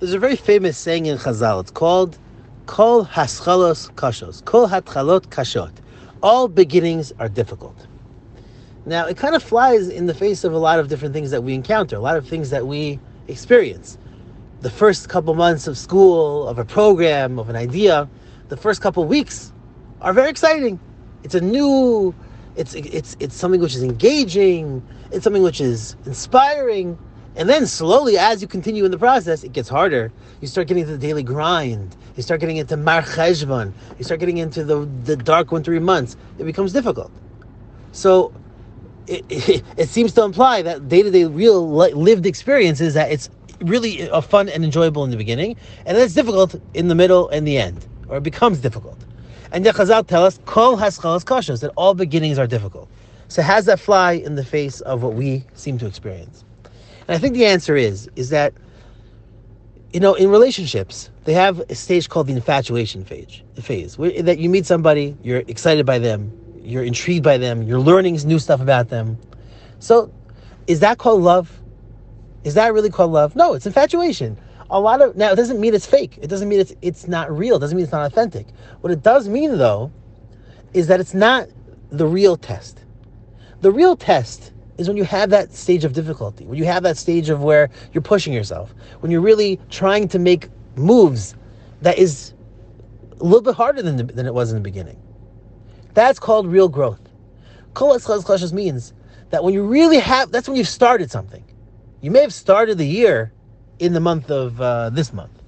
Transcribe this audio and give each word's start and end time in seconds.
There's 0.00 0.14
a 0.14 0.18
very 0.18 0.36
famous 0.36 0.78
saying 0.78 1.04
in 1.04 1.18
Chazal. 1.18 1.60
It's 1.60 1.70
called 1.70 2.18
Kol 2.64 3.04
Haschalos 3.04 3.92
Kashos. 3.96 4.42
Kol 4.46 4.66
Hatchalot 4.66 5.26
Kashot. 5.26 5.72
All 6.22 6.48
beginnings 6.48 7.12
are 7.18 7.28
difficult. 7.28 7.86
Now, 8.86 9.04
it 9.04 9.18
kind 9.18 9.34
of 9.34 9.42
flies 9.42 9.90
in 9.90 10.06
the 10.06 10.14
face 10.14 10.42
of 10.42 10.54
a 10.54 10.58
lot 10.58 10.78
of 10.78 10.88
different 10.88 11.12
things 11.12 11.30
that 11.32 11.44
we 11.44 11.52
encounter, 11.52 11.96
a 11.96 12.00
lot 12.00 12.16
of 12.16 12.26
things 12.26 12.48
that 12.48 12.66
we 12.66 12.98
experience. 13.28 13.98
The 14.62 14.70
first 14.70 15.10
couple 15.10 15.34
months 15.34 15.66
of 15.66 15.76
school, 15.76 16.48
of 16.48 16.58
a 16.58 16.64
program, 16.64 17.38
of 17.38 17.50
an 17.50 17.56
idea, 17.56 18.08
the 18.48 18.56
first 18.56 18.80
couple 18.80 19.04
weeks 19.04 19.52
are 20.00 20.14
very 20.14 20.30
exciting. 20.30 20.80
It's 21.24 21.34
a 21.34 21.42
new, 21.42 22.14
it's 22.56 22.72
it's 22.72 23.18
it's 23.20 23.36
something 23.36 23.60
which 23.60 23.74
is 23.74 23.82
engaging. 23.82 24.82
It's 25.12 25.24
something 25.24 25.42
which 25.42 25.60
is 25.60 25.94
inspiring. 26.06 26.98
And 27.36 27.48
then 27.48 27.66
slowly, 27.66 28.18
as 28.18 28.42
you 28.42 28.48
continue 28.48 28.84
in 28.84 28.90
the 28.90 28.98
process, 28.98 29.44
it 29.44 29.52
gets 29.52 29.68
harder. 29.68 30.12
You 30.40 30.48
start 30.48 30.66
getting 30.66 30.82
into 30.82 30.92
the 30.92 30.98
daily 30.98 31.22
grind. 31.22 31.96
You 32.16 32.22
start 32.22 32.40
getting 32.40 32.56
into 32.56 32.76
Mar 32.76 33.02
Cheshvan. 33.02 33.72
You 33.98 34.04
start 34.04 34.20
getting 34.20 34.38
into 34.38 34.64
the, 34.64 34.86
the 35.04 35.16
dark 35.16 35.52
wintry 35.52 35.78
months. 35.78 36.16
It 36.38 36.44
becomes 36.44 36.72
difficult. 36.72 37.12
So 37.92 38.32
it, 39.06 39.24
it, 39.28 39.64
it 39.76 39.88
seems 39.88 40.12
to 40.14 40.22
imply 40.22 40.62
that 40.62 40.88
day-to-day 40.88 41.26
real 41.26 41.68
lived 41.70 42.26
experience 42.26 42.80
is 42.80 42.94
that 42.94 43.10
it's 43.10 43.30
really 43.60 44.08
a 44.08 44.22
fun 44.22 44.48
and 44.48 44.64
enjoyable 44.64 45.04
in 45.04 45.10
the 45.10 45.16
beginning, 45.16 45.56
and 45.84 45.96
then 45.96 46.04
it's 46.04 46.14
difficult 46.14 46.54
in 46.74 46.88
the 46.88 46.94
middle 46.94 47.28
and 47.28 47.46
the 47.46 47.58
end, 47.58 47.86
or 48.08 48.16
it 48.16 48.22
becomes 48.22 48.58
difficult. 48.58 48.98
And 49.52 49.64
the 49.66 49.70
Chazal 49.70 50.06
tell 50.06 50.24
us, 50.24 50.40
Kol 50.46 50.76
haschalas 50.76 51.24
kashos, 51.24 51.60
that 51.60 51.72
all 51.76 51.94
beginnings 51.94 52.38
are 52.38 52.46
difficult. 52.46 52.88
So 53.28 53.42
has 53.42 53.66
that 53.66 53.78
fly 53.80 54.12
in 54.12 54.34
the 54.34 54.44
face 54.44 54.80
of 54.80 55.02
what 55.02 55.14
we 55.14 55.44
seem 55.54 55.78
to 55.78 55.86
experience? 55.86 56.44
And 57.10 57.16
I 57.16 57.18
think 57.18 57.34
the 57.34 57.46
answer 57.46 57.74
is, 57.74 58.08
is 58.14 58.30
that, 58.30 58.54
you 59.92 59.98
know, 59.98 60.14
in 60.14 60.30
relationships, 60.30 61.10
they 61.24 61.32
have 61.32 61.58
a 61.68 61.74
stage 61.74 62.08
called 62.08 62.28
the 62.28 62.32
infatuation 62.34 63.04
phase, 63.04 63.42
phase 63.60 63.98
where, 63.98 64.22
that 64.22 64.38
you 64.38 64.48
meet 64.48 64.64
somebody, 64.64 65.16
you're 65.24 65.42
excited 65.48 65.84
by 65.84 65.98
them, 65.98 66.30
you're 66.62 66.84
intrigued 66.84 67.24
by 67.24 67.36
them, 67.36 67.64
you're 67.64 67.80
learning 67.80 68.14
new 68.24 68.38
stuff 68.38 68.60
about 68.60 68.90
them. 68.90 69.18
So, 69.80 70.14
is 70.68 70.78
that 70.80 70.98
called 70.98 71.22
love? 71.22 71.60
Is 72.44 72.54
that 72.54 72.72
really 72.72 72.90
called 72.90 73.10
love? 73.10 73.34
No, 73.34 73.54
it's 73.54 73.66
infatuation. 73.66 74.38
A 74.70 74.78
lot 74.78 75.02
of 75.02 75.16
now 75.16 75.32
it 75.32 75.36
doesn't 75.36 75.58
mean 75.58 75.74
it's 75.74 75.86
fake. 75.86 76.16
It 76.22 76.28
doesn't 76.28 76.48
mean 76.48 76.60
it's 76.60 76.74
it's 76.80 77.08
not 77.08 77.36
real. 77.36 77.56
It 77.56 77.58
doesn't 77.58 77.76
mean 77.76 77.82
it's 77.82 77.92
not 77.92 78.06
authentic. 78.06 78.46
What 78.82 78.92
it 78.92 79.02
does 79.02 79.28
mean 79.28 79.58
though 79.58 79.90
is 80.74 80.86
that 80.86 81.00
it's 81.00 81.12
not 81.12 81.48
the 81.90 82.06
real 82.06 82.36
test. 82.36 82.84
The 83.62 83.72
real 83.72 83.96
test 83.96 84.52
is 84.80 84.88
when 84.88 84.96
you 84.96 85.04
have 85.04 85.28
that 85.30 85.52
stage 85.52 85.84
of 85.84 85.92
difficulty, 85.92 86.46
when 86.46 86.56
you 86.56 86.64
have 86.64 86.82
that 86.84 86.96
stage 86.96 87.28
of 87.28 87.42
where 87.42 87.68
you're 87.92 88.02
pushing 88.02 88.32
yourself, 88.32 88.74
when 89.00 89.12
you're 89.12 89.20
really 89.20 89.60
trying 89.68 90.08
to 90.08 90.18
make 90.18 90.48
moves 90.74 91.34
that 91.82 91.98
is 91.98 92.32
a 93.20 93.24
little 93.24 93.42
bit 93.42 93.54
harder 93.54 93.82
than, 93.82 93.96
the, 93.96 94.04
than 94.04 94.24
it 94.24 94.32
was 94.32 94.50
in 94.50 94.56
the 94.56 94.62
beginning. 94.62 94.98
That's 95.92 96.18
called 96.18 96.46
real 96.46 96.68
growth. 96.68 97.00
Kol 97.74 97.98
means 98.52 98.94
that 99.28 99.44
when 99.44 99.52
you 99.52 99.62
really 99.64 99.98
have, 99.98 100.32
that's 100.32 100.48
when 100.48 100.56
you've 100.56 100.66
started 100.66 101.10
something. 101.10 101.44
You 102.00 102.10
may 102.10 102.22
have 102.22 102.32
started 102.32 102.78
the 102.78 102.86
year 102.86 103.32
in 103.78 103.92
the 103.92 104.00
month 104.00 104.30
of 104.30 104.60
uh, 104.60 104.88
this 104.90 105.12
month, 105.12 105.42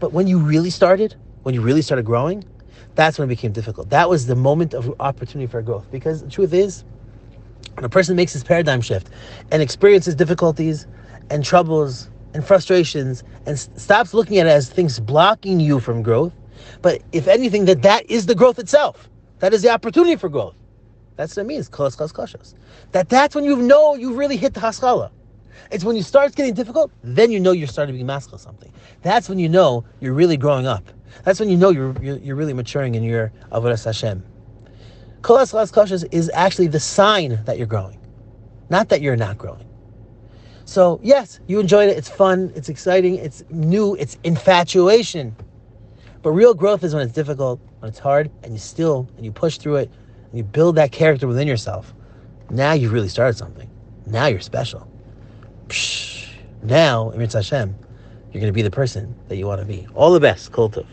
but 0.00 0.12
when 0.12 0.26
you 0.26 0.38
really 0.38 0.70
started, 0.70 1.14
when 1.42 1.54
you 1.54 1.60
really 1.60 1.82
started 1.82 2.06
growing, 2.06 2.42
that's 2.94 3.18
when 3.18 3.26
it 3.26 3.28
became 3.28 3.52
difficult. 3.52 3.90
That 3.90 4.08
was 4.08 4.26
the 4.26 4.34
moment 4.34 4.72
of 4.72 4.94
opportunity 4.98 5.50
for 5.50 5.60
growth. 5.60 5.90
Because 5.90 6.22
the 6.22 6.30
truth 6.30 6.54
is, 6.54 6.84
when 7.74 7.84
a 7.84 7.88
person 7.88 8.16
makes 8.16 8.32
this 8.32 8.44
paradigm 8.44 8.80
shift 8.80 9.08
and 9.50 9.62
experiences 9.62 10.14
difficulties 10.14 10.86
and 11.30 11.44
troubles 11.44 12.10
and 12.34 12.44
frustrations 12.44 13.24
and 13.46 13.58
stops 13.58 14.14
looking 14.14 14.38
at 14.38 14.46
it 14.46 14.50
as 14.50 14.70
things 14.70 15.00
blocking 15.00 15.60
you 15.60 15.80
from 15.80 16.02
growth, 16.02 16.32
but 16.82 17.02
if 17.12 17.28
anything, 17.28 17.64
that 17.66 17.82
that 17.82 18.10
is 18.10 18.26
the 18.26 18.34
growth 18.34 18.58
itself. 18.58 19.08
That 19.40 19.52
is 19.52 19.62
the 19.62 19.70
opportunity 19.70 20.16
for 20.16 20.28
growth. 20.28 20.54
That's 21.16 21.36
what 21.36 21.42
it 21.42 21.46
means. 21.46 21.68
That 22.92 23.08
that's 23.08 23.34
when 23.34 23.44
you 23.44 23.56
know 23.56 23.94
you 23.94 24.14
really 24.14 24.36
hit 24.36 24.54
the 24.54 24.60
haskalah. 24.60 25.10
It's 25.70 25.84
when 25.84 25.96
you 25.96 26.02
start 26.02 26.34
getting 26.34 26.54
difficult, 26.54 26.90
then 27.02 27.30
you 27.30 27.40
know 27.40 27.52
you're 27.52 27.68
starting 27.68 27.94
to 27.94 28.02
be 28.02 28.08
maskal 28.08 28.38
something. 28.38 28.72
That's 29.02 29.28
when 29.28 29.38
you 29.38 29.48
know 29.48 29.84
you're 30.00 30.14
really 30.14 30.36
growing 30.36 30.66
up. 30.66 30.84
That's 31.24 31.40
when 31.40 31.48
you 31.48 31.56
know 31.56 31.70
you're 31.70 31.94
you're, 32.02 32.18
you're 32.18 32.36
really 32.36 32.54
maturing 32.54 32.94
in 32.94 33.02
your 33.02 33.32
avodas 33.50 33.84
Hashem. 33.84 34.22
Kolas 35.22 36.12
is 36.12 36.30
actually 36.34 36.66
the 36.66 36.80
sign 36.80 37.40
that 37.44 37.56
you're 37.56 37.66
growing, 37.66 37.98
not 38.70 38.88
that 38.88 39.00
you're 39.00 39.16
not 39.16 39.38
growing. 39.38 39.68
So, 40.64 41.00
yes, 41.02 41.40
you 41.46 41.60
enjoyed 41.60 41.88
it. 41.88 41.96
It's 41.96 42.08
fun, 42.08 42.52
it's 42.54 42.68
exciting, 42.68 43.16
it's 43.16 43.44
new, 43.50 43.94
it's 43.94 44.18
infatuation. 44.24 45.34
But 46.22 46.30
real 46.30 46.54
growth 46.54 46.82
is 46.84 46.94
when 46.94 47.04
it's 47.04 47.12
difficult, 47.12 47.60
when 47.80 47.88
it's 47.88 47.98
hard, 47.98 48.30
and 48.42 48.52
you 48.52 48.58
still, 48.58 49.08
and 49.16 49.24
you 49.24 49.32
push 49.32 49.58
through 49.58 49.76
it, 49.76 49.90
and 50.30 50.38
you 50.38 50.44
build 50.44 50.76
that 50.76 50.92
character 50.92 51.26
within 51.26 51.46
yourself. 51.46 51.94
Now 52.50 52.72
you've 52.72 52.92
really 52.92 53.08
started 53.08 53.36
something. 53.36 53.68
Now 54.06 54.26
you're 54.26 54.40
special. 54.40 54.88
Psh, 55.68 56.28
now, 56.62 57.10
in 57.10 57.20
Hashem, 57.20 57.74
you're 58.32 58.40
going 58.40 58.46
to 58.46 58.52
be 58.52 58.62
the 58.62 58.70
person 58.70 59.14
that 59.28 59.36
you 59.36 59.46
want 59.46 59.60
to 59.60 59.66
be. 59.66 59.86
All 59.94 60.12
the 60.12 60.20
best, 60.20 60.52
Kol 60.52 60.70
Tuv. 60.70 60.86